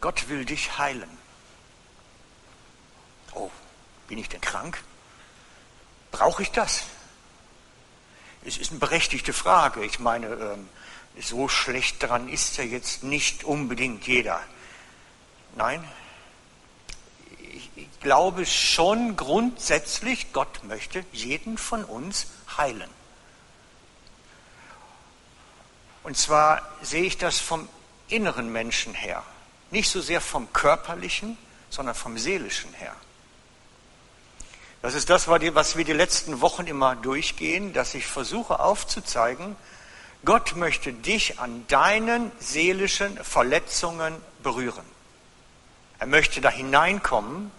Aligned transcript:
Gott 0.00 0.28
will 0.28 0.44
dich 0.44 0.78
heilen. 0.78 1.10
Oh, 3.34 3.50
bin 4.06 4.18
ich 4.18 4.28
denn 4.28 4.40
krank? 4.40 4.82
Brauche 6.10 6.42
ich 6.42 6.50
das? 6.52 6.84
Es 8.44 8.56
ist 8.56 8.70
eine 8.70 8.80
berechtigte 8.80 9.32
Frage. 9.32 9.84
Ich 9.84 9.98
meine, 9.98 10.28
ähm, 10.28 10.68
so 11.20 11.48
schlecht 11.48 12.02
dran 12.02 12.28
ist 12.28 12.56
ja 12.56 12.64
jetzt 12.64 13.02
nicht 13.02 13.44
unbedingt 13.44 14.06
jeder. 14.06 14.40
Nein, 15.56 15.86
ich, 17.40 17.70
ich 17.74 18.00
glaube 18.00 18.46
schon 18.46 19.16
grundsätzlich, 19.16 20.32
Gott 20.32 20.62
möchte 20.64 21.04
jeden 21.12 21.58
von 21.58 21.84
uns 21.84 22.28
heilen. 22.56 22.90
Und 26.04 26.16
zwar 26.16 26.62
sehe 26.80 27.02
ich 27.04 27.18
das 27.18 27.38
vom 27.38 27.68
inneren 28.08 28.50
Menschen 28.50 28.94
her, 28.94 29.22
nicht 29.70 29.90
so 29.90 30.00
sehr 30.00 30.20
vom 30.20 30.52
körperlichen, 30.52 31.36
sondern 31.70 31.94
vom 31.94 32.18
seelischen 32.18 32.72
her. 32.74 32.94
Das 34.80 34.94
ist 34.94 35.10
das, 35.10 35.26
was 35.28 35.76
wir 35.76 35.84
die 35.84 35.92
letzten 35.92 36.40
Wochen 36.40 36.66
immer 36.66 36.94
durchgehen, 36.94 37.72
dass 37.72 37.94
ich 37.94 38.06
versuche 38.06 38.60
aufzuzeigen, 38.60 39.56
Gott 40.24 40.56
möchte 40.56 40.92
dich 40.92 41.38
an 41.38 41.66
deinen 41.68 42.32
seelischen 42.38 43.22
Verletzungen 43.22 44.16
berühren. 44.42 44.84
Er 45.98 46.06
möchte 46.06 46.40
da 46.40 46.50
hineinkommen 46.50 47.50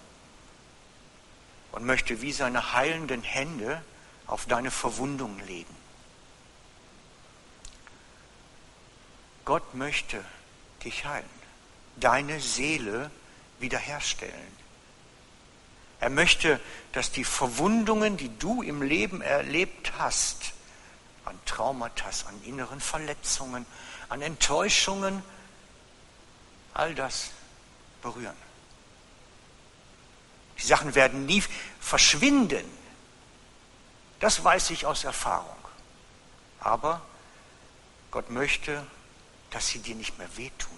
und 1.71 1.85
möchte 1.85 2.21
wie 2.21 2.31
seine 2.31 2.73
heilenden 2.73 3.23
Hände 3.23 3.81
auf 4.27 4.45
deine 4.45 4.71
Verwundungen 4.71 5.45
legen. 5.45 5.75
Gott 9.45 9.73
möchte 9.73 10.23
dich 10.83 11.05
heilen, 11.05 11.25
deine 11.99 12.39
Seele 12.39 13.12
wiederherstellen. 13.59 14.59
Er 16.00 16.09
möchte, 16.09 16.59
dass 16.94 17.11
die 17.11 17.25
Verwundungen, 17.25 18.16
die 18.17 18.38
du 18.38 18.61
im 18.61 18.81
Leben 18.81 19.22
erlebt 19.22 19.94
hast, 19.97 20.53
an 21.25 21.38
Traumata, 21.45 22.09
an 22.28 22.41
inneren 22.44 22.80
Verletzungen, 22.80 23.66
an 24.08 24.22
Enttäuschungen, 24.22 25.22
all 26.73 26.95
das 26.95 27.31
berühren. 28.02 28.36
Die 30.58 30.66
Sachen 30.66 30.95
werden 30.95 31.25
nie 31.25 31.44
verschwinden. 31.80 32.66
Das 34.19 34.44
weiß 34.44 34.72
ich 34.72 34.86
aus 34.86 35.03
Erfahrung. 35.03 35.56
Aber 36.59 37.02
Gott 38.11 38.30
möchte, 38.30 38.86
dass 39.52 39.67
sie 39.67 39.80
dir 39.80 39.95
nicht 39.95 40.17
mehr 40.17 40.38
wehtun. 40.38 40.78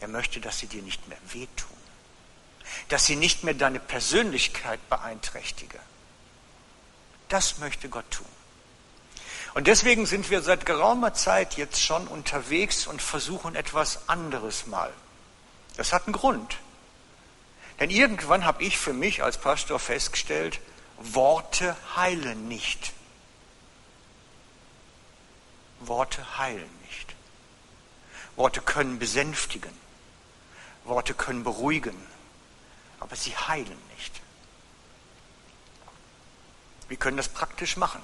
Er 0.00 0.08
möchte, 0.08 0.40
dass 0.40 0.58
sie 0.58 0.66
dir 0.66 0.82
nicht 0.82 1.06
mehr 1.08 1.18
wehtun. 1.28 1.76
Dass 2.88 3.06
sie 3.06 3.16
nicht 3.16 3.44
mehr 3.44 3.54
deine 3.54 3.80
Persönlichkeit 3.80 4.80
beeinträchtige. 4.88 5.78
Das 7.28 7.58
möchte 7.58 7.88
Gott 7.88 8.10
tun. 8.10 8.26
Und 9.54 9.66
deswegen 9.66 10.06
sind 10.06 10.30
wir 10.30 10.42
seit 10.42 10.64
geraumer 10.64 11.12
Zeit 11.12 11.56
jetzt 11.56 11.82
schon 11.82 12.06
unterwegs 12.06 12.86
und 12.86 13.02
versuchen 13.02 13.56
etwas 13.56 14.08
anderes 14.08 14.66
mal. 14.66 14.92
Das 15.76 15.92
hat 15.92 16.06
einen 16.06 16.12
Grund. 16.12 16.56
Denn 17.80 17.90
irgendwann 17.90 18.44
habe 18.44 18.62
ich 18.62 18.78
für 18.78 18.92
mich 18.92 19.22
als 19.22 19.38
Pastor 19.38 19.78
festgestellt, 19.78 20.60
Worte 20.98 21.76
heilen 21.96 22.46
nicht. 22.46 22.92
Worte 25.80 26.38
heilen 26.38 26.70
nicht. 26.82 27.14
Worte 28.36 28.60
können 28.60 28.98
besänftigen. 28.98 29.72
Worte 30.84 31.14
können 31.14 31.44
beruhigen. 31.44 31.96
Aber 33.00 33.16
sie 33.16 33.36
heilen 33.36 33.78
nicht. 33.96 34.20
Wir 36.88 36.96
können 36.96 37.16
das 37.16 37.28
praktisch 37.28 37.76
machen. 37.76 38.02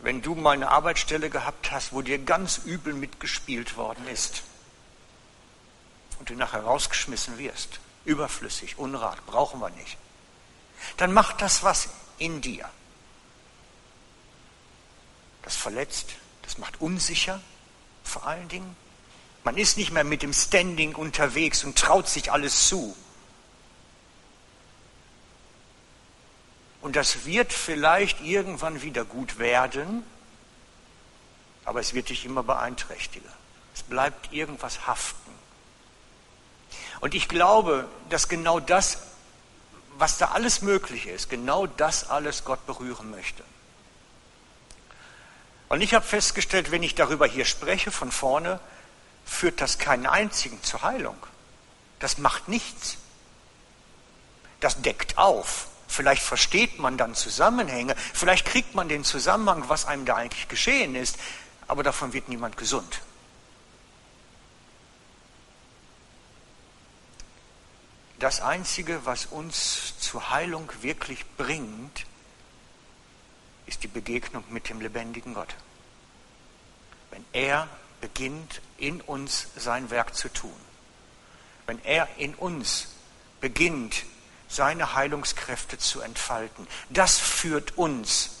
Wenn 0.00 0.22
du 0.22 0.34
mal 0.34 0.50
eine 0.50 0.70
Arbeitsstelle 0.70 1.30
gehabt 1.30 1.70
hast, 1.70 1.92
wo 1.92 2.02
dir 2.02 2.18
ganz 2.18 2.58
übel 2.58 2.92
mitgespielt 2.92 3.76
worden 3.76 4.06
ist 4.08 4.42
und 6.18 6.30
du 6.30 6.34
nachher 6.34 6.62
rausgeschmissen 6.62 7.38
wirst, 7.38 7.80
überflüssig, 8.04 8.78
Unrat, 8.78 9.24
brauchen 9.26 9.60
wir 9.60 9.70
nicht, 9.70 9.96
dann 10.96 11.12
macht 11.12 11.40
das 11.40 11.62
was 11.62 11.88
in 12.18 12.40
dir. 12.40 12.68
Das 15.42 15.56
verletzt, 15.56 16.16
das 16.42 16.58
macht 16.58 16.80
unsicher 16.80 17.40
vor 18.02 18.26
allen 18.26 18.48
Dingen. 18.48 18.76
Man 19.44 19.58
ist 19.58 19.76
nicht 19.76 19.92
mehr 19.92 20.04
mit 20.04 20.22
dem 20.22 20.32
Standing 20.32 20.94
unterwegs 20.94 21.64
und 21.64 21.78
traut 21.78 22.08
sich 22.08 22.32
alles 22.32 22.66
zu. 22.66 22.96
Und 26.80 26.96
das 26.96 27.24
wird 27.26 27.52
vielleicht 27.52 28.20
irgendwann 28.20 28.82
wieder 28.82 29.04
gut 29.04 29.38
werden, 29.38 30.02
aber 31.64 31.80
es 31.80 31.94
wird 31.94 32.08
dich 32.08 32.24
immer 32.24 32.42
beeinträchtigen. 32.42 33.28
Es 33.74 33.82
bleibt 33.82 34.32
irgendwas 34.32 34.86
haften. 34.86 35.32
Und 37.00 37.14
ich 37.14 37.28
glaube, 37.28 37.88
dass 38.08 38.28
genau 38.28 38.60
das, 38.60 38.98
was 39.96 40.18
da 40.18 40.28
alles 40.28 40.62
möglich 40.62 41.06
ist, 41.06 41.28
genau 41.28 41.66
das 41.66 42.08
alles 42.08 42.44
Gott 42.44 42.64
berühren 42.66 43.10
möchte. 43.10 43.44
Und 45.68 45.80
ich 45.80 45.94
habe 45.94 46.04
festgestellt, 46.04 46.70
wenn 46.70 46.82
ich 46.82 46.94
darüber 46.94 47.26
hier 47.26 47.44
spreche 47.44 47.90
von 47.90 48.12
vorne, 48.12 48.60
führt 49.24 49.60
das 49.60 49.78
keinen 49.78 50.06
einzigen 50.06 50.62
zur 50.62 50.82
Heilung. 50.82 51.16
Das 51.98 52.18
macht 52.18 52.48
nichts. 52.48 52.98
Das 54.60 54.80
deckt 54.82 55.18
auf. 55.18 55.68
Vielleicht 55.88 56.22
versteht 56.22 56.78
man 56.78 56.96
dann 56.96 57.14
Zusammenhänge, 57.14 57.94
vielleicht 58.12 58.46
kriegt 58.46 58.74
man 58.74 58.88
den 58.88 59.04
Zusammenhang, 59.04 59.68
was 59.68 59.84
einem 59.84 60.06
da 60.06 60.16
eigentlich 60.16 60.48
geschehen 60.48 60.96
ist, 60.96 61.16
aber 61.68 61.82
davon 61.82 62.12
wird 62.12 62.28
niemand 62.28 62.56
gesund. 62.56 63.00
Das 68.18 68.40
Einzige, 68.40 69.04
was 69.04 69.26
uns 69.26 69.98
zur 69.98 70.30
Heilung 70.30 70.70
wirklich 70.80 71.24
bringt, 71.36 72.06
ist 73.66 73.82
die 73.82 73.88
Begegnung 73.88 74.44
mit 74.50 74.68
dem 74.68 74.80
lebendigen 74.80 75.34
Gott. 75.34 75.54
Wenn 77.10 77.24
er 77.32 77.68
beginnt, 78.04 78.60
in 78.76 79.00
uns 79.00 79.46
sein 79.56 79.88
Werk 79.88 80.14
zu 80.14 80.30
tun, 80.30 80.60
wenn 81.64 81.82
er 81.86 82.06
in 82.18 82.34
uns 82.34 82.88
beginnt, 83.40 84.04
seine 84.46 84.94
Heilungskräfte 84.94 85.78
zu 85.78 86.02
entfalten, 86.02 86.68
das 86.90 87.18
führt 87.18 87.78
uns 87.78 88.32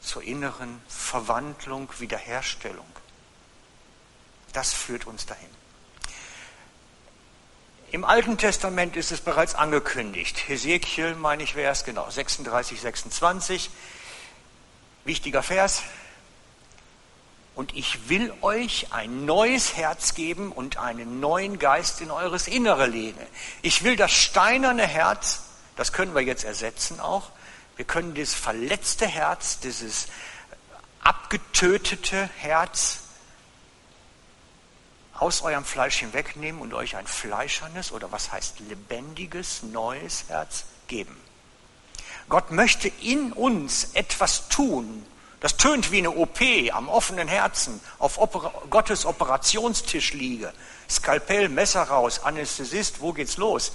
zur 0.00 0.22
inneren 0.22 0.80
Verwandlung, 0.86 1.92
Wiederherstellung. 1.98 2.86
Das 4.52 4.72
führt 4.72 5.08
uns 5.08 5.26
dahin. 5.26 5.50
Im 7.90 8.04
Alten 8.04 8.38
Testament 8.38 8.94
ist 8.94 9.10
es 9.10 9.20
bereits 9.20 9.56
angekündigt. 9.56 10.46
Hesekiel, 10.46 11.16
meine 11.16 11.42
ich, 11.42 11.56
wäre 11.56 11.72
es 11.72 11.82
genau, 11.82 12.08
36, 12.08 12.80
26. 12.80 13.70
Wichtiger 15.04 15.42
Vers. 15.42 15.82
Und 17.58 17.74
ich 17.74 18.08
will 18.08 18.32
euch 18.40 18.92
ein 18.92 19.24
neues 19.24 19.74
Herz 19.74 20.14
geben 20.14 20.52
und 20.52 20.76
einen 20.76 21.18
neuen 21.18 21.58
Geist 21.58 22.00
in 22.00 22.12
eures 22.12 22.46
Innere 22.46 22.86
legen. 22.86 23.18
Ich 23.62 23.82
will 23.82 23.96
das 23.96 24.12
steinerne 24.12 24.86
Herz, 24.86 25.40
das 25.74 25.92
können 25.92 26.14
wir 26.14 26.22
jetzt 26.22 26.44
ersetzen 26.44 27.00
auch. 27.00 27.32
Wir 27.74 27.84
können 27.84 28.14
dieses 28.14 28.34
verletzte 28.34 29.08
Herz, 29.08 29.58
dieses 29.58 30.06
abgetötete 31.02 32.30
Herz 32.36 33.00
aus 35.14 35.42
eurem 35.42 35.64
Fleisch 35.64 35.96
hinwegnehmen 35.96 36.60
und 36.60 36.74
euch 36.74 36.94
ein 36.94 37.08
fleischernes 37.08 37.90
oder 37.90 38.12
was 38.12 38.30
heißt 38.30 38.60
lebendiges, 38.68 39.64
neues 39.64 40.26
Herz 40.28 40.66
geben. 40.86 41.20
Gott 42.28 42.52
möchte 42.52 42.86
in 42.86 43.32
uns 43.32 43.94
etwas 43.94 44.48
tun. 44.48 45.04
Das 45.40 45.56
tönt 45.56 45.92
wie 45.92 45.98
eine 45.98 46.10
OP 46.10 46.40
am 46.72 46.88
offenen 46.88 47.28
Herzen, 47.28 47.80
auf 47.98 48.18
Opera 48.18 48.52
Gottes 48.70 49.06
Operationstisch 49.06 50.12
liege. 50.12 50.52
Skalpell, 50.90 51.48
Messer 51.48 51.82
raus, 51.84 52.20
Anästhesist, 52.20 53.00
wo 53.00 53.12
geht's 53.12 53.36
los? 53.36 53.72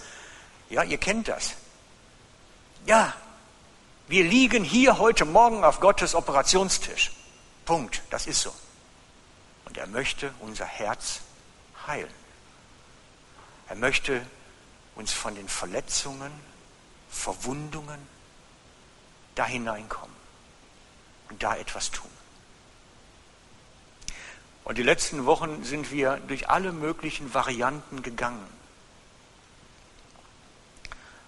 Ja, 0.69 0.83
ihr 0.83 0.97
kennt 0.97 1.29
das. 1.29 1.53
Ja, 2.85 3.13
wir 4.07 4.25
liegen 4.25 4.65
hier 4.65 4.97
heute 4.97 5.23
Morgen 5.23 5.63
auf 5.63 5.79
Gottes 5.79 6.15
Operationstisch. 6.15 7.11
Punkt, 7.63 8.01
das 8.09 8.27
ist 8.27 8.41
so. 8.41 8.53
Und 9.65 9.77
er 9.77 9.87
möchte 9.87 10.33
unser 10.41 10.65
Herz 10.65 11.21
heilen. 11.87 12.13
Er 13.69 13.75
möchte 13.75 14.25
uns 14.95 15.13
von 15.13 15.33
den 15.33 15.47
Verletzungen, 15.47 16.31
Verwundungen 17.09 18.05
da 19.35 19.45
hineinkommen 19.45 20.22
da 21.43 21.55
etwas 21.55 21.91
tun. 21.91 22.09
Und 24.63 24.77
die 24.77 24.83
letzten 24.83 25.25
Wochen 25.25 25.63
sind 25.63 25.91
wir 25.91 26.17
durch 26.27 26.49
alle 26.49 26.71
möglichen 26.71 27.33
Varianten 27.33 28.01
gegangen. 28.01 28.47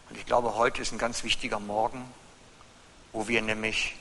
Und 0.10 0.18
ich 0.18 0.26
glaube, 0.26 0.56
heute 0.56 0.82
ist 0.82 0.94
ein 0.94 0.98
ganz 0.98 1.24
wichtiger 1.24 1.60
Morgen, 1.60 2.06
wo 3.12 3.28
wir 3.28 3.42
nämlich 3.42 3.96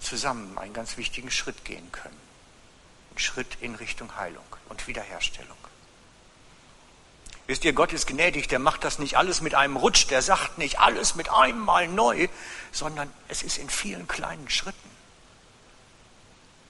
zusammen 0.00 0.58
einen 0.58 0.74
ganz 0.74 0.98
wichtigen 0.98 1.30
Schritt 1.30 1.64
gehen 1.64 1.90
können. 1.90 2.20
Ein 3.14 3.18
Schritt 3.18 3.56
in 3.60 3.74
Richtung 3.74 4.16
Heilung 4.16 4.44
und 4.68 4.86
Wiederherstellung. 4.86 5.56
Wisst 7.46 7.64
ihr, 7.64 7.74
Gott 7.74 7.92
ist 7.92 8.06
gnädig, 8.06 8.48
der 8.48 8.58
macht 8.58 8.84
das 8.84 8.98
nicht 8.98 9.16
alles 9.16 9.42
mit 9.42 9.54
einem 9.54 9.76
Rutsch, 9.76 10.08
der 10.08 10.22
sagt 10.22 10.56
nicht 10.56 10.78
alles 10.78 11.14
mit 11.14 11.30
einem 11.30 11.60
Mal 11.60 11.88
neu, 11.88 12.28
sondern 12.72 13.12
es 13.28 13.42
ist 13.42 13.58
in 13.58 13.68
vielen 13.68 14.08
kleinen 14.08 14.48
Schritten. 14.48 14.90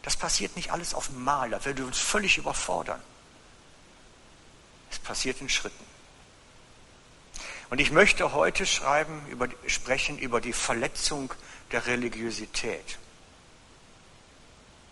Das 0.02 0.16
passiert 0.16 0.56
nicht 0.56 0.72
alles 0.72 0.92
auf 0.92 1.10
einmal, 1.10 1.50
da 1.50 1.64
würde 1.64 1.84
uns 1.84 1.98
völlig 1.98 2.38
überfordern. 2.38 3.00
Es 4.90 4.98
passiert 4.98 5.40
in 5.40 5.48
Schritten. 5.48 5.84
Und 7.70 7.80
ich 7.80 7.90
möchte 7.90 8.32
heute 8.32 8.66
schreiben, 8.66 9.26
über, 9.28 9.48
sprechen 9.66 10.18
über 10.18 10.40
die 10.40 10.52
Verletzung 10.52 11.32
der 11.72 11.86
Religiosität. 11.86 12.98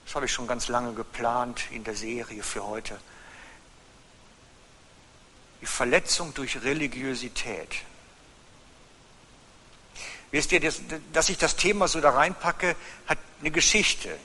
Das 0.06 0.14
habe 0.14 0.26
ich 0.26 0.32
schon 0.32 0.46
ganz 0.46 0.68
lange 0.68 0.94
geplant 0.94 1.64
in 1.70 1.84
der 1.84 1.94
Serie 1.94 2.42
für 2.42 2.64
heute. 2.64 2.98
Die 5.62 5.66
Verletzung 5.66 6.34
durch 6.34 6.62
Religiosität. 6.62 7.76
Wisst 10.30 10.52
ihr, 10.52 10.60
dass 11.12 11.28
ich 11.28 11.38
das 11.38 11.56
Thema 11.56 11.88
so 11.88 12.00
da 12.00 12.10
reinpacke, 12.10 12.76
hat 13.06 13.18
eine 13.40 13.50
Geschichte. 13.50 14.18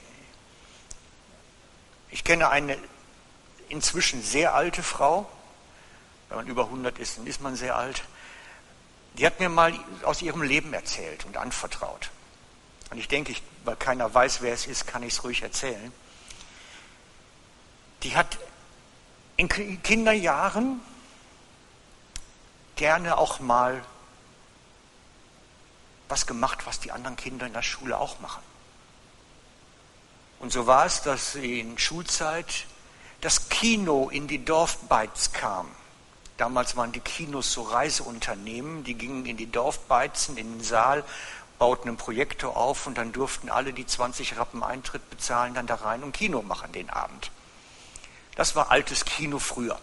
Ich 2.12 2.24
kenne 2.24 2.50
eine 2.50 2.78
inzwischen 3.70 4.24
sehr 4.24 4.56
alte 4.56 4.84
Frau. 4.84 5.30
Wenn 6.30 6.38
man 6.38 6.48
über 6.48 6.66
100 6.66 6.98
ist, 7.00 7.18
dann 7.18 7.28
ist 7.28 7.42
man 7.42 7.56
sehr 7.56 7.76
alt. 7.76 8.04
Die 9.18 9.26
hat 9.26 9.40
mir 9.40 9.50
mal 9.50 9.74
aus 10.04 10.22
ihrem 10.22 10.42
Leben 10.42 10.74
erzählt 10.74 11.26
und 11.26 11.38
anvertraut. 11.38 12.10
Und 12.90 12.98
ich 12.98 13.08
denke, 13.08 13.36
weil 13.66 13.76
keiner 13.76 14.14
weiß, 14.14 14.42
wer 14.42 14.54
es 14.54 14.66
ist, 14.66 14.88
kann 14.88 15.04
ich 15.04 15.14
es 15.14 15.24
ruhig 15.24 15.42
erzählen. 15.42 15.92
Die 18.04 18.16
hat 18.16 18.38
in 19.36 19.50
Kinderjahren 19.50 20.80
gerne 22.78 23.18
auch 23.18 23.40
mal 23.40 23.84
was 26.08 26.26
gemacht, 26.26 26.66
was 26.66 26.80
die 26.80 26.92
anderen 26.92 27.18
Kinder 27.18 27.46
in 27.46 27.54
der 27.54 27.62
Schule 27.62 27.98
auch 27.98 28.20
machen. 28.22 28.42
Und 30.40 30.52
so 30.54 30.68
war 30.68 30.86
es, 30.86 31.02
dass 31.02 31.36
in 31.36 31.78
Schulzeit 31.78 32.66
das 33.22 33.50
Kino 33.50 34.10
in 34.10 34.28
die 34.28 34.46
Dorfbeiz 34.46 35.34
kam. 35.34 35.68
Damals 36.38 36.78
waren 36.78 36.92
die 36.92 37.00
Kinos 37.00 37.52
so 37.52 37.64
Reiseunternehmen, 37.64 38.84
die 38.84 38.94
gingen 38.94 39.26
in 39.26 39.38
die 39.38 39.52
Dorfbeizen, 39.52 40.38
in 40.38 40.54
den 40.54 40.64
Saal, 40.64 41.04
bauten 41.58 41.90
einen 41.90 41.98
Projektor 41.98 42.56
auf 42.56 42.86
und 42.86 43.00
dann 43.00 43.12
durften 43.12 43.50
alle, 43.50 43.74
die 43.74 43.88
20 43.88 44.38
Rappen 44.38 44.64
Eintritt 44.64 45.10
bezahlen, 45.10 45.56
dann 45.56 45.66
da 45.66 45.76
rein 45.76 46.04
und 46.04 46.12
Kino 46.12 46.44
machen 46.44 46.72
den 46.72 46.92
Abend. 46.92 47.32
Das 48.36 48.56
war 48.56 48.70
altes 48.70 49.04
Kino 49.04 49.40
früher. 49.40 49.80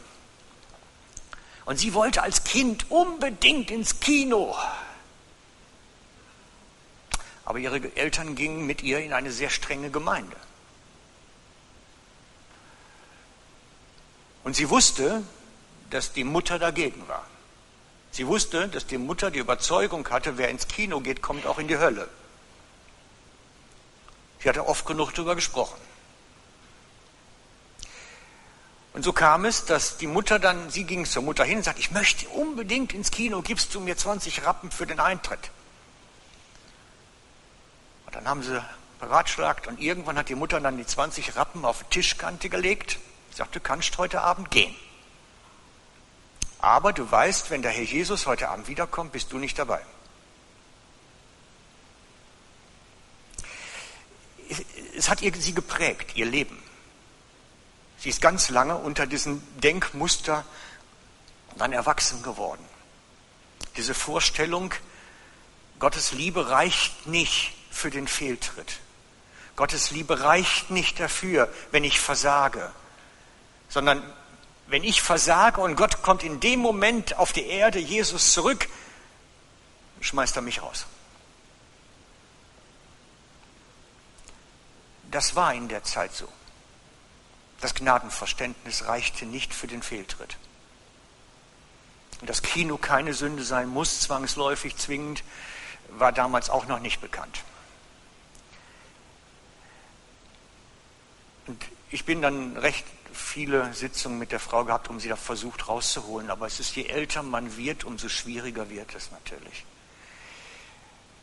Und 1.64 1.78
sie 1.78 1.94
wollte 1.94 2.22
als 2.22 2.44
Kind 2.44 2.90
unbedingt 2.90 3.70
ins 3.70 4.00
Kino. 4.00 4.54
Aber 7.44 7.58
ihre 7.58 7.94
Eltern 7.96 8.34
gingen 8.34 8.66
mit 8.66 8.82
ihr 8.82 9.00
in 9.00 9.12
eine 9.12 9.30
sehr 9.30 9.50
strenge 9.50 9.90
Gemeinde. 9.90 10.36
Und 14.44 14.56
sie 14.56 14.68
wusste, 14.68 15.22
dass 15.90 16.12
die 16.12 16.24
Mutter 16.24 16.58
dagegen 16.58 17.06
war. 17.08 17.26
Sie 18.10 18.26
wusste, 18.26 18.68
dass 18.68 18.86
die 18.86 18.98
Mutter 18.98 19.30
die 19.30 19.38
Überzeugung 19.38 20.08
hatte, 20.08 20.38
wer 20.38 20.48
ins 20.48 20.68
Kino 20.68 21.00
geht, 21.00 21.22
kommt 21.22 21.46
auch 21.46 21.58
in 21.58 21.66
die 21.66 21.78
Hölle. 21.78 22.08
Sie 24.40 24.48
hatte 24.48 24.66
oft 24.66 24.86
genug 24.86 25.12
darüber 25.14 25.34
gesprochen. 25.34 25.80
Und 28.94 29.02
so 29.02 29.12
kam 29.12 29.44
es, 29.44 29.64
dass 29.64 29.96
die 29.96 30.06
Mutter 30.06 30.38
dann, 30.38 30.70
sie 30.70 30.84
ging 30.84 31.04
zur 31.04 31.24
Mutter 31.24 31.44
hin 31.44 31.58
und 31.58 31.64
sagte, 31.64 31.80
ich 31.80 31.90
möchte 31.90 32.28
unbedingt 32.28 32.94
ins 32.94 33.10
Kino, 33.10 33.42
gibst 33.42 33.74
du 33.74 33.80
mir 33.80 33.96
20 33.96 34.46
Rappen 34.46 34.70
für 34.70 34.86
den 34.86 35.00
Eintritt. 35.00 35.50
Und 38.06 38.14
dann 38.14 38.28
haben 38.28 38.44
sie 38.44 38.64
beratschlagt 39.00 39.66
und 39.66 39.80
irgendwann 39.80 40.16
hat 40.16 40.28
die 40.28 40.36
Mutter 40.36 40.60
dann 40.60 40.76
die 40.76 40.86
20 40.86 41.34
Rappen 41.34 41.64
auf 41.64 41.82
die 41.82 41.90
Tischkante 41.90 42.48
gelegt. 42.48 43.00
Sie 43.30 43.38
sagte, 43.38 43.58
du 43.58 43.64
kannst 43.64 43.98
heute 43.98 44.20
Abend 44.20 44.52
gehen. 44.52 44.74
Aber 46.60 46.92
du 46.92 47.10
weißt, 47.10 47.50
wenn 47.50 47.62
der 47.62 47.72
Herr 47.72 47.82
Jesus 47.82 48.26
heute 48.26 48.48
Abend 48.48 48.68
wiederkommt, 48.68 49.10
bist 49.10 49.32
du 49.32 49.38
nicht 49.38 49.58
dabei. 49.58 49.80
Es 54.96 55.08
hat 55.08 55.18
sie 55.18 55.52
geprägt, 55.52 56.14
ihr 56.14 56.26
Leben. 56.26 56.63
Sie 58.04 58.10
ist 58.10 58.20
ganz 58.20 58.50
lange 58.50 58.76
unter 58.76 59.06
diesem 59.06 59.42
Denkmuster 59.62 60.44
dann 61.56 61.72
erwachsen 61.72 62.22
geworden. 62.22 62.62
Diese 63.78 63.94
Vorstellung, 63.94 64.74
Gottes 65.78 66.12
Liebe 66.12 66.50
reicht 66.50 67.06
nicht 67.06 67.54
für 67.70 67.88
den 67.88 68.06
Fehltritt. 68.06 68.80
Gottes 69.56 69.90
Liebe 69.90 70.20
reicht 70.20 70.70
nicht 70.70 71.00
dafür, 71.00 71.50
wenn 71.70 71.82
ich 71.82 71.98
versage, 71.98 72.70
sondern 73.70 74.02
wenn 74.66 74.84
ich 74.84 75.00
versage 75.00 75.62
und 75.62 75.74
Gott 75.74 76.02
kommt 76.02 76.22
in 76.24 76.40
dem 76.40 76.60
Moment 76.60 77.16
auf 77.16 77.32
die 77.32 77.46
Erde, 77.46 77.78
Jesus 77.78 78.34
zurück, 78.34 78.68
schmeißt 80.02 80.36
er 80.36 80.42
mich 80.42 80.60
raus. 80.60 80.84
Das 85.10 85.34
war 85.36 85.54
in 85.54 85.68
der 85.68 85.84
Zeit 85.84 86.12
so. 86.12 86.28
Das 87.64 87.74
Gnadenverständnis 87.74 88.88
reichte 88.88 89.24
nicht 89.24 89.54
für 89.54 89.66
den 89.66 89.82
Fehltritt. 89.82 90.36
Und 92.20 92.28
dass 92.28 92.42
Kino 92.42 92.76
keine 92.76 93.14
Sünde 93.14 93.42
sein 93.42 93.68
muss, 93.68 94.00
zwangsläufig, 94.00 94.76
zwingend, 94.76 95.24
war 95.88 96.12
damals 96.12 96.50
auch 96.50 96.66
noch 96.66 96.78
nicht 96.80 97.00
bekannt. 97.00 97.42
Und 101.46 101.64
ich 101.90 102.04
bin 102.04 102.20
dann 102.20 102.58
recht 102.58 102.84
viele 103.14 103.72
Sitzungen 103.72 104.18
mit 104.18 104.30
der 104.30 104.40
Frau 104.40 104.66
gehabt, 104.66 104.90
um 104.90 105.00
sie 105.00 105.08
da 105.08 105.16
versucht 105.16 105.66
rauszuholen. 105.66 106.28
Aber 106.28 106.46
es 106.46 106.60
ist, 106.60 106.76
je 106.76 106.84
älter 106.84 107.22
man 107.22 107.56
wird, 107.56 107.84
umso 107.84 108.10
schwieriger 108.10 108.68
wird 108.68 108.94
es 108.94 109.10
natürlich. 109.10 109.64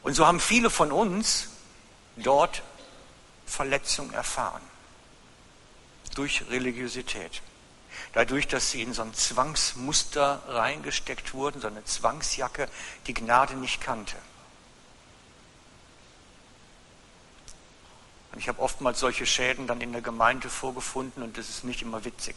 Und 0.02 0.16
so 0.16 0.26
haben 0.26 0.40
viele 0.40 0.72
von 0.72 0.92
uns 0.92 1.50
dort 2.16 2.64
Verletzung 3.46 4.12
erfahren 4.12 4.71
durch 6.16 6.50
Religiosität. 6.50 7.42
Dadurch, 8.14 8.48
dass 8.48 8.72
sie 8.72 8.82
in 8.82 8.94
so 8.94 9.02
ein 9.02 9.14
Zwangsmuster 9.14 10.42
reingesteckt 10.48 11.34
wurden, 11.34 11.62
so 11.62 11.68
eine 11.68 11.84
Zwangsjacke, 11.84 12.68
die 13.08 13.14
Gnade 13.14 13.56
nicht 13.56 13.82
kannte. 13.82 14.16
Und 18.32 18.40
ich 18.40 18.48
habe 18.48 18.62
oftmals 18.62 19.00
solche 19.00 19.26
Schäden 19.26 19.68
dann 19.68 19.82
in 19.82 19.92
der 19.92 20.02
Gemeinde 20.02 20.50
vorgefunden 20.50 21.22
und 21.22 21.38
das 21.38 21.50
ist 21.50 21.64
nicht 21.64 21.82
immer 21.82 22.04
witzig. 22.06 22.36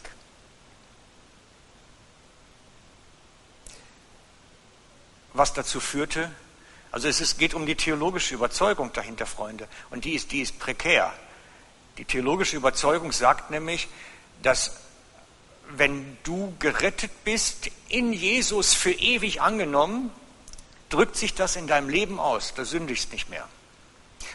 Was 5.33 5.53
dazu 5.53 5.79
führte, 5.79 6.31
also 6.91 7.09
es 7.09 7.19
ist, 7.19 7.37
geht 7.37 7.53
um 7.53 7.65
die 7.65 7.75
theologische 7.75 8.35
Überzeugung 8.35 8.93
dahinter, 8.93 9.25
Freunde, 9.25 9.67
und 9.89 10.05
die 10.05 10.13
ist, 10.13 10.31
die 10.31 10.41
ist 10.41 10.59
prekär. 10.59 11.13
Die 11.97 12.05
theologische 12.05 12.57
Überzeugung 12.57 13.11
sagt 13.11 13.51
nämlich, 13.51 13.87
dass 14.43 14.71
wenn 15.69 16.17
du 16.23 16.53
gerettet 16.59 17.11
bist, 17.23 17.69
in 17.89 18.13
Jesus 18.13 18.73
für 18.73 18.91
ewig 18.91 19.41
angenommen, 19.41 20.11
drückt 20.89 21.15
sich 21.15 21.33
das 21.33 21.55
in 21.55 21.67
deinem 21.67 21.89
Leben 21.89 22.19
aus, 22.19 22.53
da 22.53 22.65
sündigst 22.65 23.11
nicht 23.11 23.29
mehr. 23.29 23.47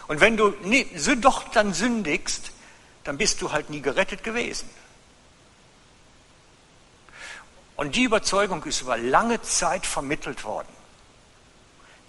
Und 0.09 0.21
wenn 0.21 0.37
du 0.37 0.53
doch 1.21 1.49
dann 1.51 1.73
sündigst, 1.73 2.51
dann 3.05 3.17
bist 3.17 3.41
du 3.43 3.53
halt 3.53 3.71
nie 3.71 3.81
gerettet 3.81 4.25
gewesen. 4.25 4.69
Und 7.77 7.95
die 7.95 8.03
Überzeugung 8.03 8.65
ist 8.65 8.83
über 8.83 8.99
lange 8.99 9.41
Zeit 9.43 9.87
vermittelt 9.87 10.45
worden. 10.45 10.69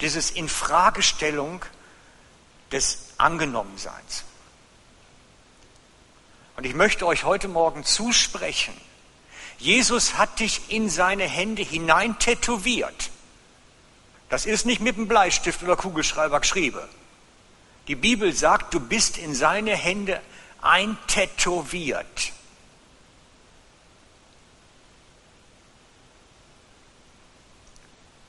Dieses 0.00 0.30
Infragestellung 0.32 1.64
des 2.72 2.98
Angenommenseins. 3.18 4.24
Und 6.56 6.64
ich 6.64 6.74
möchte 6.74 7.06
euch 7.06 7.24
heute 7.24 7.48
Morgen 7.48 7.84
zusprechen, 7.84 8.74
Jesus 9.58 10.18
hat 10.18 10.40
dich 10.40 10.60
in 10.68 10.90
seine 10.90 11.24
Hände 11.24 11.62
hinein 11.62 12.18
tätowiert. 12.18 13.10
Das 14.28 14.44
ist 14.46 14.66
nicht 14.66 14.80
mit 14.80 14.96
einem 14.96 15.08
Bleistift 15.08 15.62
oder 15.62 15.76
Kugelschreiber 15.76 16.40
geschrieben. 16.40 16.82
Die 17.86 17.94
Bibel 17.94 18.32
sagt, 18.32 18.74
du 18.74 18.80
bist 18.80 19.18
in 19.18 19.34
seine 19.34 19.76
Hände 19.76 20.20
eintätowiert. 20.60 22.32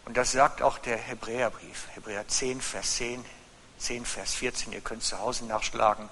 Und 0.06 0.18
das 0.18 0.32
sagt 0.32 0.62
auch 0.62 0.78
der 0.78 0.98
Hebräerbrief, 0.98 1.88
Hebräer 1.94 2.28
10, 2.28 2.62
Vers 2.62 2.98
10, 2.98 3.24
10, 3.80 4.06
Vers 4.06 4.34
14, 4.36 4.74
ihr 4.74 4.82
könnt 4.82 5.04
zu 5.04 5.18
Hause 5.18 5.46
nachschlagen. 5.46 6.10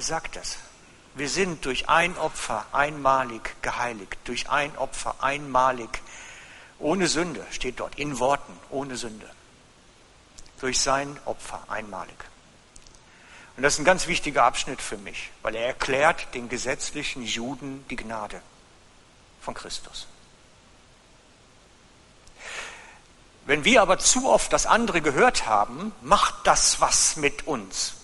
Sagt 0.00 0.36
das. 0.36 0.56
Wir 1.14 1.28
sind 1.28 1.66
durch 1.66 1.88
ein 1.90 2.16
Opfer 2.16 2.64
einmalig 2.72 3.54
geheiligt, 3.60 4.16
durch 4.24 4.48
ein 4.48 4.76
Opfer 4.78 5.16
einmalig 5.20 6.00
ohne 6.78 7.06
Sünde, 7.06 7.46
steht 7.50 7.80
dort 7.80 7.98
in 7.98 8.18
Worten, 8.18 8.58
ohne 8.70 8.96
Sünde. 8.96 9.28
Durch 10.60 10.80
sein 10.80 11.18
Opfer 11.26 11.62
einmalig. 11.68 12.16
Und 13.56 13.62
das 13.62 13.74
ist 13.74 13.80
ein 13.80 13.84
ganz 13.84 14.06
wichtiger 14.06 14.44
Abschnitt 14.44 14.80
für 14.80 14.96
mich, 14.96 15.30
weil 15.42 15.54
er 15.54 15.66
erklärt 15.66 16.34
den 16.34 16.48
gesetzlichen 16.48 17.22
Juden 17.22 17.84
die 17.90 17.96
Gnade 17.96 18.40
von 19.42 19.52
Christus. 19.52 20.06
Wenn 23.44 23.64
wir 23.64 23.82
aber 23.82 23.98
zu 23.98 24.30
oft 24.30 24.50
das 24.52 24.64
andere 24.64 25.02
gehört 25.02 25.46
haben, 25.46 25.92
macht 26.00 26.34
das 26.44 26.80
was 26.80 27.16
mit 27.16 27.46
uns. 27.46 27.99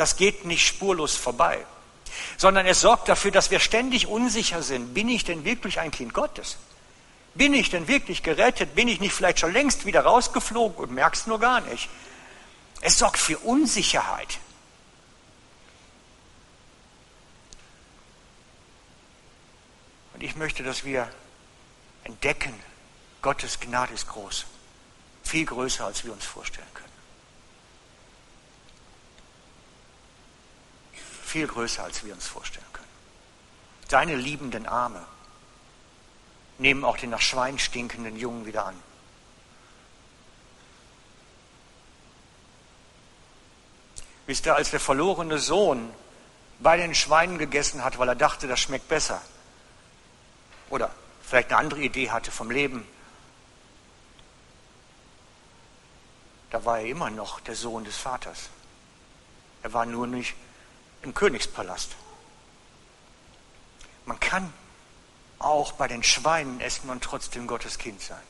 Das 0.00 0.16
geht 0.16 0.46
nicht 0.46 0.66
spurlos 0.66 1.14
vorbei, 1.14 1.62
sondern 2.38 2.64
es 2.64 2.80
sorgt 2.80 3.10
dafür, 3.10 3.32
dass 3.32 3.50
wir 3.50 3.60
ständig 3.60 4.06
unsicher 4.06 4.62
sind. 4.62 4.94
Bin 4.94 5.10
ich 5.10 5.24
denn 5.24 5.44
wirklich 5.44 5.78
ein 5.78 5.90
Kind 5.90 6.14
Gottes? 6.14 6.56
Bin 7.34 7.52
ich 7.52 7.68
denn 7.68 7.86
wirklich 7.86 8.22
gerettet? 8.22 8.74
Bin 8.74 8.88
ich 8.88 8.98
nicht 8.98 9.12
vielleicht 9.12 9.40
schon 9.40 9.52
längst 9.52 9.84
wieder 9.84 10.00
rausgeflogen 10.00 10.78
und 10.78 10.94
merkst 10.94 11.26
nur 11.26 11.38
gar 11.38 11.60
nicht? 11.60 11.90
Es 12.80 12.96
sorgt 12.96 13.18
für 13.18 13.36
Unsicherheit. 13.40 14.38
Und 20.14 20.22
ich 20.22 20.34
möchte, 20.34 20.62
dass 20.62 20.82
wir 20.82 21.12
entdecken, 22.04 22.54
Gottes 23.20 23.60
Gnade 23.60 23.92
ist 23.92 24.08
groß. 24.08 24.46
Viel 25.24 25.44
größer, 25.44 25.84
als 25.84 26.06
wir 26.06 26.12
uns 26.14 26.24
vorstellen 26.24 26.66
können. 26.72 26.89
Viel 31.30 31.46
größer, 31.46 31.84
als 31.84 32.04
wir 32.04 32.12
uns 32.12 32.26
vorstellen 32.26 32.66
können. 32.72 32.88
Seine 33.88 34.16
liebenden 34.16 34.66
Arme 34.66 35.06
nehmen 36.58 36.84
auch 36.84 36.96
den 36.96 37.10
nach 37.10 37.20
Schwein 37.20 37.56
stinkenden 37.56 38.16
Jungen 38.16 38.46
wieder 38.46 38.66
an. 38.66 38.74
Wisst 44.26 44.44
ihr, 44.46 44.56
als 44.56 44.72
der 44.72 44.80
verlorene 44.80 45.38
Sohn 45.38 45.94
bei 46.58 46.76
den 46.76 46.96
Schweinen 46.96 47.38
gegessen 47.38 47.84
hat, 47.84 48.00
weil 48.00 48.08
er 48.08 48.16
dachte, 48.16 48.48
das 48.48 48.58
schmeckt 48.58 48.88
besser, 48.88 49.22
oder 50.68 50.90
vielleicht 51.22 51.50
eine 51.50 51.58
andere 51.58 51.82
Idee 51.82 52.10
hatte 52.10 52.32
vom 52.32 52.50
Leben, 52.50 52.84
da 56.50 56.64
war 56.64 56.80
er 56.80 56.86
immer 56.86 57.10
noch 57.10 57.38
der 57.38 57.54
Sohn 57.54 57.84
des 57.84 57.96
Vaters. 57.96 58.48
Er 59.62 59.72
war 59.72 59.86
nur 59.86 60.08
nicht 60.08 60.34
im 61.02 61.14
Königspalast. 61.14 61.96
Man 64.06 64.18
kann 64.20 64.52
auch 65.38 65.72
bei 65.72 65.88
den 65.88 66.02
Schweinen 66.02 66.60
essen 66.60 66.90
und 66.90 67.02
trotzdem 67.02 67.46
Gottes 67.46 67.78
Kind 67.78 68.00
sein. 68.00 68.22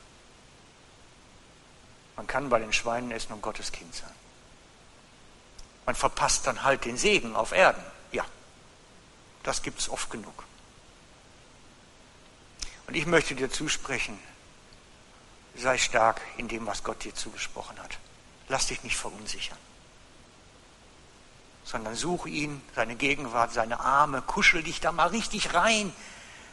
Man 2.17 2.27
kann 2.27 2.50
bei 2.50 2.59
den 2.59 2.73
Schweinen 2.73 3.11
essen 3.11 3.33
und 3.33 3.43
Gottes 3.43 3.73
Kind 3.73 3.95
sein. 3.95 4.12
Man 5.87 5.95
verpasst 5.95 6.47
dann 6.47 6.62
halt 6.62 6.85
den 6.85 6.97
Segen 6.97 7.35
auf 7.35 7.53
Erden. 7.53 7.83
Ja, 8.12 8.25
das 9.43 9.62
gibt 9.62 9.81
es 9.81 9.89
oft 9.89 10.11
genug. 10.11 10.45
Und 12.87 12.95
ich 12.95 13.07
möchte 13.07 13.35
dir 13.35 13.50
zusprechen, 13.50 14.19
sei 15.55 15.79
stark 15.79 16.21
in 16.37 16.49
dem, 16.49 16.67
was 16.67 16.85
Gott 16.85 17.05
dir 17.05 17.15
zugesprochen 17.15 17.79
hat. 17.81 17.99
Lass 18.49 18.67
dich 18.67 18.83
nicht 18.83 18.97
verunsichern, 18.97 19.59
sondern 21.64 21.95
suche 21.95 22.29
ihn, 22.29 22.62
seine 22.75 22.97
Gegenwart, 22.97 23.52
seine 23.52 23.81
Arme, 23.81 24.23
kuschel 24.23 24.62
dich 24.62 24.81
da 24.81 24.93
mal 24.93 25.09
richtig 25.09 25.55
rein. 25.55 25.93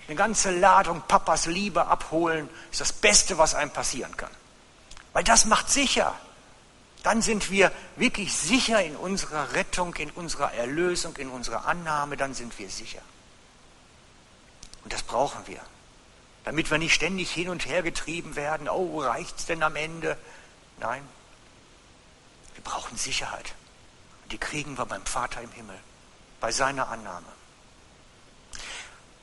Eine 0.07 0.15
ganze 0.15 0.51
Ladung 0.51 1.01
Papas 1.07 1.47
Liebe 1.47 1.87
abholen 1.87 2.49
ist 2.71 2.81
das 2.81 2.93
Beste, 2.93 3.37
was 3.37 3.55
einem 3.55 3.71
passieren 3.71 4.15
kann. 4.15 4.31
Weil 5.13 5.23
das 5.23 5.45
macht 5.45 5.69
sicher. 5.69 6.13
Dann 7.03 7.21
sind 7.21 7.51
wir 7.51 7.71
wirklich 7.95 8.35
sicher 8.35 8.83
in 8.83 8.95
unserer 8.95 9.53
Rettung, 9.53 9.95
in 9.95 10.11
unserer 10.11 10.53
Erlösung, 10.53 11.15
in 11.17 11.29
unserer 11.29 11.65
Annahme, 11.65 12.17
dann 12.17 12.33
sind 12.33 12.57
wir 12.59 12.69
sicher. 12.69 13.01
Und 14.83 14.93
das 14.93 15.03
brauchen 15.03 15.45
wir. 15.47 15.59
Damit 16.43 16.71
wir 16.71 16.77
nicht 16.77 16.93
ständig 16.93 17.31
hin 17.31 17.49
und 17.49 17.65
her 17.65 17.83
getrieben 17.83 18.35
werden, 18.35 18.69
oh, 18.69 19.01
reicht's 19.01 19.45
denn 19.45 19.63
am 19.63 19.75
Ende? 19.75 20.17
Nein, 20.79 21.03
wir 22.55 22.63
brauchen 22.63 22.97
Sicherheit. 22.97 23.53
Die 24.31 24.37
kriegen 24.37 24.77
wir 24.77 24.85
beim 24.85 25.05
Vater 25.05 25.41
im 25.41 25.51
Himmel, 25.51 25.77
bei 26.39 26.51
seiner 26.51 26.89
Annahme. 26.89 27.27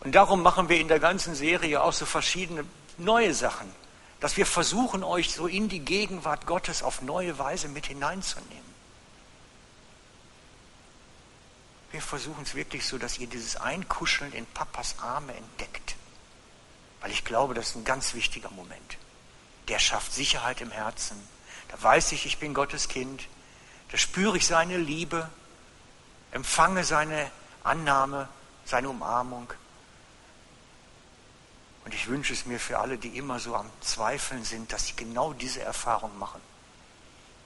Und 0.01 0.15
darum 0.15 0.43
machen 0.43 0.69
wir 0.69 0.81
in 0.81 0.89
der 0.89 1.01
ganzen 1.01 1.35
Serie 1.35 1.83
auch 1.83 1.93
so 1.93 2.07
verschiedene 2.07 2.65
neue 2.99 3.35
Sachen, 3.35 3.71
dass 4.21 4.37
wir 4.37 4.47
versuchen, 4.47 5.03
euch 5.03 5.33
so 5.33 5.47
in 5.47 5.69
die 5.69 5.81
Gegenwart 5.81 6.47
Gottes 6.47 6.83
auf 6.83 7.03
neue 7.03 7.39
Weise 7.39 7.69
mit 7.69 7.87
hineinzunehmen. 7.87 8.75
Wir 11.91 12.03
versuchen 12.03 12.43
es 12.43 12.55
wirklich 12.55 12.87
so, 12.87 12.99
dass 12.99 13.19
ihr 13.19 13.29
dieses 13.29 13.57
Einkuscheln 13.57 14.33
in 14.33 14.47
Papas 14.47 14.97
Arme 14.99 15.35
entdeckt. 15.35 15.95
Weil 17.01 17.13
ich 17.13 17.25
glaube, 17.25 17.55
das 17.55 17.69
ist 17.69 17.77
ein 17.77 17.85
ganz 17.85 18.15
wichtiger 18.15 18.51
Moment. 18.51 18.99
Der 19.69 19.79
schafft 19.79 20.13
Sicherheit 20.13 20.61
im 20.61 20.71
Herzen 20.71 21.17
da 21.75 21.83
weiß 21.83 22.13
ich, 22.13 22.25
ich 22.27 22.39
bin 22.39 22.55
Gottes 22.55 22.89
Kind. 22.89 23.27
Da 23.95 23.99
spüre 23.99 24.37
ich 24.37 24.45
seine 24.45 24.77
Liebe, 24.77 25.31
empfange 26.33 26.83
seine 26.83 27.31
Annahme, 27.63 28.29
seine 28.65 28.89
Umarmung. 28.89 29.49
Und 31.85 31.95
ich 31.95 32.09
wünsche 32.09 32.33
es 32.33 32.45
mir 32.45 32.59
für 32.59 32.81
alle, 32.81 32.99
die 32.99 33.17
immer 33.17 33.39
so 33.39 33.55
am 33.55 33.71
Zweifeln 33.83 34.43
sind, 34.43 34.73
dass 34.73 34.87
sie 34.89 34.97
genau 34.97 35.33
diese 35.33 35.63
Erfahrung 35.63 36.19
machen. 36.19 36.41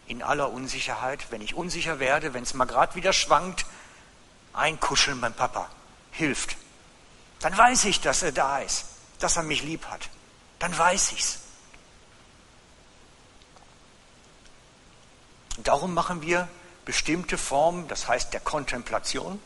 In 0.07 0.23
aller 0.23 0.51
Unsicherheit, 0.51 1.27
wenn 1.29 1.43
ich 1.43 1.53
unsicher 1.53 2.01
werde, 2.01 2.33
wenn 2.33 2.45
es 2.45 2.55
mal 2.55 2.65
gerade 2.65 2.95
wieder 2.95 3.13
schwankt, 3.13 3.67
einkuscheln 4.55 5.21
beim 5.21 5.35
Papa 5.35 5.69
hilft. 6.13 6.57
Dann 7.41 7.59
weiß 7.59 7.85
ich, 7.85 8.01
dass 8.01 8.23
er 8.23 8.33
da 8.33 8.61
ist, 8.61 8.87
dass 9.19 9.37
er 9.37 9.43
mich 9.43 9.65
lieb 9.65 9.85
hat. 9.85 10.09
Dann 10.61 10.79
weiß 10.79 11.13
ich's. 11.13 11.41
Darum 15.65 15.95
machen 15.95 16.23
wir 16.23 16.49
bestimmte 16.85 17.37
Formen, 17.37 17.89
das 17.89 18.09
heißt 18.09 18.33
der 18.33 18.41
Kontemplation. 18.41 19.41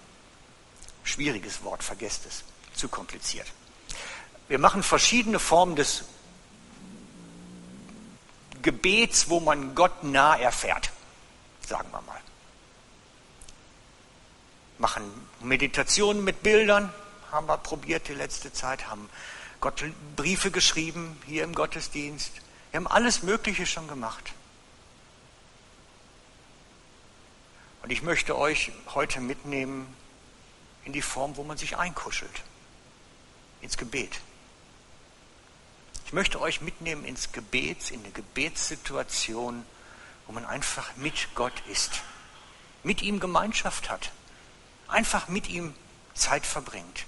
Schwieriges 1.04 1.64
Wort, 1.64 1.83
vergesst 1.83 2.26
es, 2.26 2.45
zu 2.75 2.88
kompliziert. 2.88 3.47
Wir 4.49 4.59
machen 4.59 4.83
verschiedene 4.83 5.38
Formen 5.38 5.76
des 5.76 6.04
Gebets, 8.62 9.28
wo 9.28 9.40
man 9.40 9.75
Gott 9.75 10.04
nah 10.04 10.37
erfährt, 10.37 10.90
sagen 11.66 11.88
wir 11.90 12.00
mal. 12.02 12.21
Machen 14.78 15.02
Meditationen 15.40 16.23
mit 16.23 16.42
Bildern, 16.42 16.92
haben 17.33 17.49
wir 17.49 17.57
probiert 17.57 18.09
die 18.09 18.14
letzte 18.14 18.52
Zeit, 18.52 18.88
haben 18.88 19.09
Gott 19.61 19.83
Briefe 20.16 20.50
geschrieben 20.50 21.21
hier 21.26 21.45
im 21.45 21.54
Gottesdienst. 21.54 22.33
Wir 22.71 22.78
haben 22.78 22.87
alles 22.87 23.23
Mögliche 23.23 23.66
schon 23.66 23.88
gemacht. 23.88 24.33
Und 27.82 27.90
ich 27.90 28.02
möchte 28.02 28.38
euch 28.38 28.72
heute 28.94 29.20
mitnehmen 29.20 29.94
in 30.84 30.92
die 30.92 31.02
Form, 31.02 31.36
wo 31.36 31.42
man 31.42 31.58
sich 31.58 31.76
einkuschelt, 31.76 32.42
ins 33.60 33.76
Gebet. 33.76 34.20
Ich 36.06 36.12
möchte 36.12 36.40
euch 36.40 36.60
mitnehmen 36.60 37.04
ins 37.04 37.32
Gebet, 37.32 37.90
in 37.90 38.00
eine 38.00 38.12
Gebetssituation, 38.12 39.64
wo 40.26 40.32
man 40.32 40.44
einfach 40.44 40.94
mit 40.96 41.34
Gott 41.34 41.54
ist, 41.70 42.02
mit 42.82 43.02
ihm 43.02 43.18
Gemeinschaft 43.18 43.90
hat, 43.90 44.12
einfach 44.88 45.28
mit 45.28 45.48
ihm 45.48 45.74
Zeit 46.14 46.46
verbringt. 46.46 47.06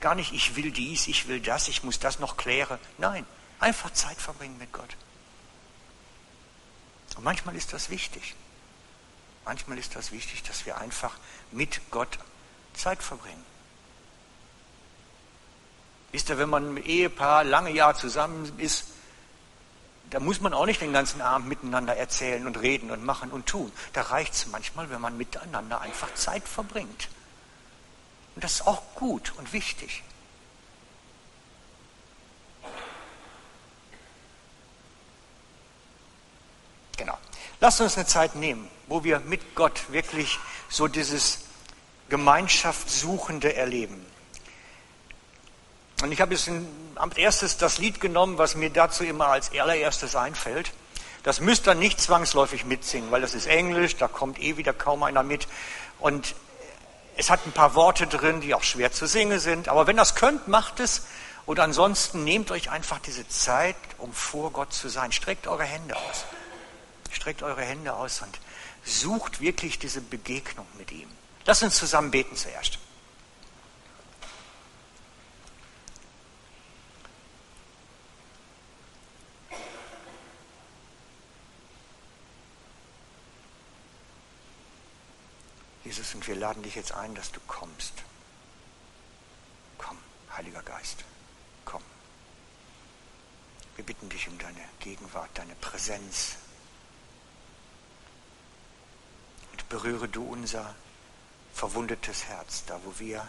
Gar 0.00 0.14
nicht, 0.14 0.32
ich 0.32 0.56
will 0.56 0.70
dies, 0.70 1.08
ich 1.08 1.28
will 1.28 1.40
das, 1.40 1.68
ich 1.68 1.82
muss 1.82 1.98
das 1.98 2.20
noch 2.20 2.38
klären. 2.38 2.78
Nein, 2.96 3.26
einfach 3.58 3.92
Zeit 3.92 4.16
verbringen 4.16 4.56
mit 4.58 4.72
Gott. 4.72 4.96
Und 7.16 7.24
manchmal 7.24 7.56
ist 7.56 7.72
das 7.74 7.90
wichtig. 7.90 8.34
Manchmal 9.44 9.78
ist 9.78 9.96
das 9.96 10.12
wichtig, 10.12 10.42
dass 10.42 10.66
wir 10.66 10.78
einfach 10.78 11.16
mit 11.50 11.80
Gott 11.90 12.18
Zeit 12.74 13.02
verbringen. 13.02 13.44
Wisst 16.12 16.28
ihr, 16.28 16.38
wenn 16.38 16.50
man 16.50 16.74
mit 16.74 16.86
Ehepaar 16.86 17.44
lange 17.44 17.70
Jahre 17.70 17.94
zusammen 17.94 18.58
ist, 18.58 18.86
da 20.10 20.18
muss 20.18 20.40
man 20.40 20.52
auch 20.52 20.66
nicht 20.66 20.80
den 20.80 20.92
ganzen 20.92 21.20
Abend 21.20 21.48
miteinander 21.48 21.96
erzählen 21.96 22.44
und 22.46 22.60
reden 22.60 22.90
und 22.90 23.04
machen 23.04 23.30
und 23.30 23.46
tun. 23.46 23.70
Da 23.92 24.02
reicht 24.02 24.34
es 24.34 24.46
manchmal, 24.46 24.90
wenn 24.90 25.00
man 25.00 25.16
miteinander 25.16 25.80
einfach 25.80 26.12
Zeit 26.14 26.46
verbringt. 26.48 27.08
Und 28.34 28.42
das 28.42 28.54
ist 28.54 28.66
auch 28.66 28.82
gut 28.96 29.32
und 29.38 29.52
wichtig. 29.52 30.02
Genau. 36.96 37.16
Lasst 37.60 37.80
uns 37.80 37.96
eine 37.96 38.06
Zeit 38.06 38.34
nehmen, 38.34 38.68
wo 38.90 39.04
wir 39.04 39.20
mit 39.20 39.54
Gott 39.54 39.92
wirklich 39.92 40.40
so 40.68 40.88
dieses 40.88 41.38
Gemeinschaftssuchende 42.08 43.54
erleben. 43.54 44.04
Und 46.02 46.10
ich 46.10 46.20
habe 46.20 46.34
jetzt 46.34 46.50
als 46.96 47.16
erstes 47.16 47.56
das 47.56 47.78
Lied 47.78 48.00
genommen, 48.00 48.36
was 48.36 48.56
mir 48.56 48.68
dazu 48.68 49.04
immer 49.04 49.28
als 49.28 49.52
allererstes 49.52 50.16
einfällt. 50.16 50.72
Das 51.22 51.38
müsst 51.38 51.68
ihr 51.68 51.74
nicht 51.76 52.00
zwangsläufig 52.00 52.64
mitsingen, 52.64 53.12
weil 53.12 53.20
das 53.20 53.34
ist 53.34 53.46
Englisch, 53.46 53.96
da 53.96 54.08
kommt 54.08 54.40
eh 54.40 54.56
wieder 54.56 54.72
kaum 54.72 55.04
einer 55.04 55.22
mit. 55.22 55.46
Und 56.00 56.34
es 57.16 57.30
hat 57.30 57.46
ein 57.46 57.52
paar 57.52 57.76
Worte 57.76 58.08
drin, 58.08 58.40
die 58.40 58.54
auch 58.54 58.64
schwer 58.64 58.90
zu 58.90 59.06
singen 59.06 59.38
sind. 59.38 59.68
Aber 59.68 59.86
wenn 59.86 59.98
das 59.98 60.16
könnt, 60.16 60.48
macht 60.48 60.80
es. 60.80 61.02
Und 61.46 61.60
ansonsten 61.60 62.24
nehmt 62.24 62.50
euch 62.50 62.70
einfach 62.70 62.98
diese 62.98 63.28
Zeit, 63.28 63.76
um 63.98 64.12
vor 64.12 64.50
Gott 64.50 64.72
zu 64.72 64.88
sein. 64.88 65.12
Streckt 65.12 65.46
eure 65.46 65.64
Hände 65.64 65.94
aus. 65.94 66.24
Streckt 67.12 67.44
eure 67.44 67.62
Hände 67.62 67.94
aus 67.94 68.22
und 68.22 68.36
sucht 68.84 69.40
wirklich 69.40 69.78
diese 69.78 70.00
Begegnung 70.00 70.66
mit 70.78 70.92
ihm. 70.92 71.08
Lasst 71.44 71.62
uns 71.62 71.76
zusammen 71.76 72.10
beten 72.10 72.36
zuerst. 72.36 72.78
Jesus, 85.90 86.14
und 86.14 86.24
wir 86.28 86.36
laden 86.36 86.62
dich 86.62 86.76
jetzt 86.76 86.92
ein, 86.92 87.16
dass 87.16 87.32
du 87.32 87.40
kommst. 87.48 87.94
Komm, 89.76 89.98
Heiliger 90.36 90.62
Geist, 90.62 91.04
komm. 91.64 91.82
Wir 93.74 93.84
bitten 93.84 94.08
dich 94.08 94.28
um 94.28 94.38
deine 94.38 94.60
Gegenwart, 94.78 95.30
deine 95.34 95.56
Präsenz. 95.56 96.36
Und 99.50 99.59
berühre 99.70 100.08
du 100.08 100.22
unser 100.22 100.74
verwundetes 101.54 102.24
Herz, 102.24 102.64
da 102.66 102.78
wo 102.84 102.98
wir 102.98 103.26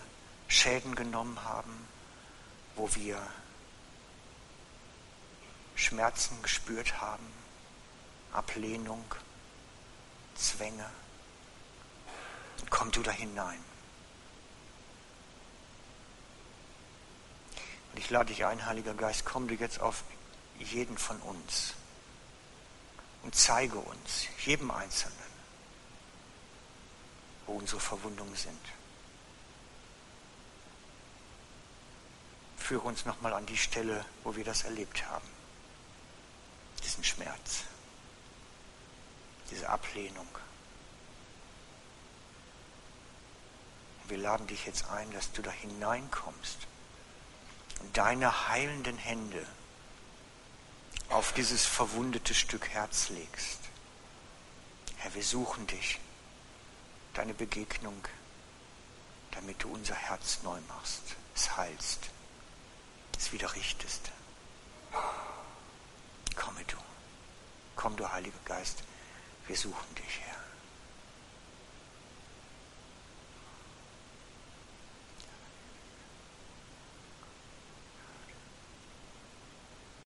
Schäden 0.49 0.95
genommen 0.95 1.41
haben, 1.45 1.87
wo 2.75 2.93
wir 2.95 3.25
Schmerzen 5.75 6.41
gespürt 6.41 6.99
haben, 6.99 7.25
Ablehnung, 8.33 9.05
Zwänge 10.35 10.89
komm 12.71 12.89
du 12.89 13.03
da 13.03 13.11
hinein. 13.11 13.59
Und 17.91 17.99
ich 17.99 18.09
lade 18.09 18.33
dich 18.33 18.45
ein, 18.45 18.65
Heiliger 18.65 18.95
Geist, 18.95 19.25
komm 19.25 19.47
du 19.47 19.53
jetzt 19.53 19.79
auf 19.79 20.03
jeden 20.57 20.97
von 20.97 21.17
uns 21.17 21.73
und 23.21 23.35
zeige 23.35 23.77
uns, 23.77 24.25
jedem 24.43 24.71
Einzelnen, 24.71 25.30
wo 27.45 27.53
unsere 27.53 27.79
Verwundungen 27.79 28.35
sind. 28.35 28.59
Führe 32.57 32.87
uns 32.87 33.05
nochmal 33.05 33.33
an 33.33 33.45
die 33.45 33.57
Stelle, 33.57 34.05
wo 34.23 34.35
wir 34.35 34.43
das 34.43 34.63
erlebt 34.63 35.05
haben. 35.07 35.27
Diesen 36.83 37.03
Schmerz, 37.03 37.63
diese 39.49 39.69
Ablehnung. 39.69 40.27
wir 44.11 44.17
laden 44.17 44.45
dich 44.45 44.65
jetzt 44.65 44.89
ein, 44.89 45.09
dass 45.13 45.31
du 45.31 45.41
da 45.41 45.51
hineinkommst 45.51 46.57
und 47.79 47.97
deine 47.97 48.49
heilenden 48.49 48.97
Hände 48.97 49.47
auf 51.09 51.31
dieses 51.31 51.65
verwundete 51.65 52.33
Stück 52.33 52.67
Herz 52.67 53.07
legst. 53.07 53.59
Herr, 54.97 55.13
wir 55.13 55.23
suchen 55.23 55.65
dich, 55.65 55.97
deine 57.13 57.33
Begegnung, 57.33 58.01
damit 59.31 59.63
du 59.63 59.69
unser 59.69 59.95
Herz 59.95 60.39
neu 60.43 60.59
machst, 60.67 61.15
es 61.35 61.55
heilst, 61.57 62.09
es 63.17 63.31
wieder 63.31 63.53
richtest. 63.55 64.11
Komme 66.35 66.63
du, 66.65 66.77
komm 67.75 67.95
du 67.95 68.09
Heiliger 68.11 68.39
Geist, 68.45 68.83
wir 69.47 69.55
suchen 69.55 69.95
dich, 69.95 70.19
Herr. 70.21 70.30